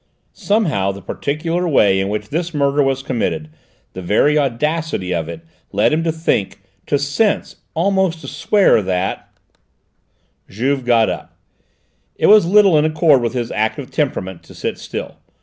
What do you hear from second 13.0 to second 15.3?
with his active temperament to sit still.